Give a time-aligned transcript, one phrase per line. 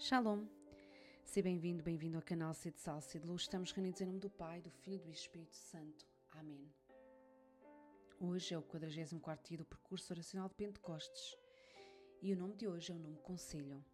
[0.00, 0.46] Shalom!
[1.24, 3.42] Seja bem-vindo, bem-vindo ao canal Sede Sal, Sede Luz.
[3.42, 6.06] Estamos reunidos em nome do Pai, do Filho e do Espírito Santo.
[6.30, 6.72] Amém.
[8.20, 11.36] Hoje é o 44 dia do percurso oracional de Pentecostes
[12.22, 13.84] e o nome de hoje é o nome Conselho.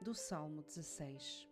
[0.00, 1.48] Do Salmo 16.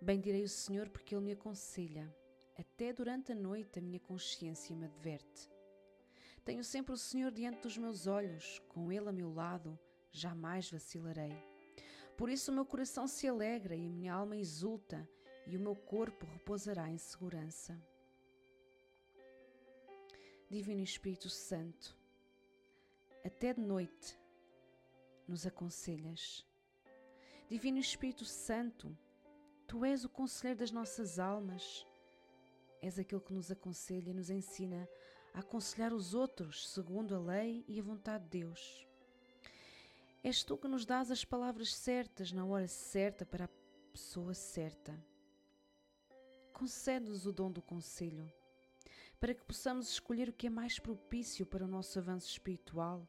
[0.00, 2.10] Bendirei o Senhor porque Ele me aconselha.
[2.58, 5.50] Até durante a noite a minha consciência me adverte.
[6.46, 9.78] Tenho sempre o Senhor diante dos meus olhos, com Ele a meu lado
[10.18, 11.36] jamais vacilarei.
[12.16, 15.08] Por isso o meu coração se alegra e a minha alma exulta,
[15.46, 17.80] e o meu corpo repousará em segurança.
[20.50, 21.96] Divino Espírito Santo,
[23.24, 24.18] até de noite
[25.26, 26.46] nos aconselhas.
[27.48, 28.96] Divino Espírito Santo,
[29.66, 31.86] tu és o conselheiro das nossas almas.
[32.80, 34.88] És aquele que nos aconselha e nos ensina
[35.34, 38.86] a aconselhar os outros segundo a lei e a vontade de Deus.
[40.28, 43.50] És tu que nos dás as palavras certas na hora certa para a
[43.92, 44.92] pessoa certa.
[46.52, 48.28] Concede-nos o dom do conselho,
[49.20, 53.08] para que possamos escolher o que é mais propício para o nosso avanço espiritual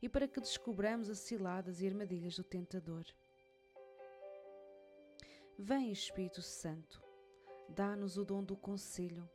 [0.00, 3.04] e para que descobramos as ciladas e armadilhas do tentador.
[5.58, 7.02] Vem, Espírito Santo,
[7.68, 9.28] dá-nos o dom do conselho,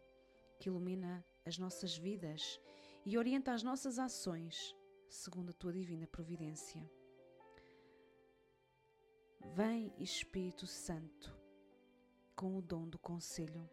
[0.58, 2.60] que ilumina as nossas vidas
[3.06, 4.76] e orienta as nossas ações,
[5.08, 6.90] segundo a tua divina providência.
[9.42, 11.36] Vem Espírito Santo
[12.36, 13.70] com o dom do conselho.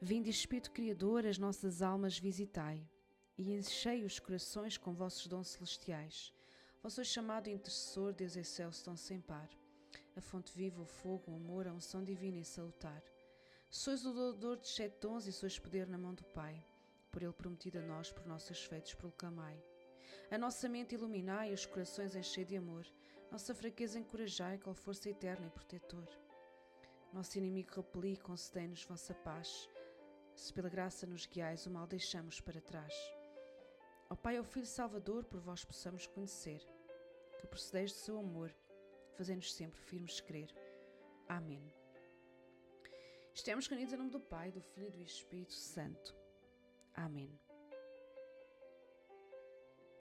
[0.00, 2.88] Vinde Espírito Criador, as nossas almas visitai
[3.36, 6.32] e enchei os corações com vossos dons celestiais.
[6.82, 9.48] Vós sois chamado intercessor, Deus excelso, tão sem par.
[10.16, 13.02] A fonte viva, o fogo, o amor, a unção divina e salutar.
[13.70, 16.64] Sois o doador de sete dons e sois poder na mão do Pai.
[17.10, 19.62] Por ele prometido a nós, por nossos feitos, proclamai.
[20.30, 22.86] A nossa mente iluminai e os corações enchei de amor.
[23.30, 26.08] Nossa fraqueza encorajai, qual força eterna e protetor.
[27.12, 29.68] Nosso inimigo repeli concedei-nos vossa paz.
[30.34, 32.94] Se pela graça nos guiais, o mal deixamos para trás.
[34.08, 36.60] Ó Pai, ao Filho Salvador, por vós possamos conhecer,
[37.38, 38.54] que procedeis do seu amor,
[39.16, 40.54] fazendo-nos sempre firmes crer.
[41.28, 41.74] Amém.
[43.34, 46.14] Estamos reunidos em nome do Pai, do Filho e do Espírito Santo.
[46.94, 47.38] Amém.